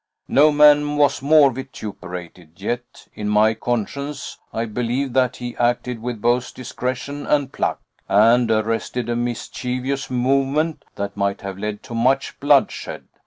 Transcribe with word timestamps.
No 0.27 0.51
man 0.51 0.97
was 0.97 1.21
more 1.21 1.51
vituperated; 1.51 2.59
yet, 2.59 3.07
in 3.13 3.29
my 3.29 3.53
conscience, 3.53 4.39
I 4.51 4.65
believe 4.65 5.13
that 5.13 5.35
he 5.35 5.55
acted 5.57 6.01
with 6.01 6.19
both 6.19 6.55
discretion 6.55 7.27
and 7.27 7.53
pluck, 7.53 7.79
and 8.09 8.49
arrested 8.49 9.09
a 9.09 9.15
mischievous 9.15 10.09
movement 10.09 10.85
that 10.95 11.15
might 11.15 11.41
have 11.41 11.59
led 11.59 11.83
to 11.83 11.93
much 11.93 12.39
bloodshed. 12.39 13.03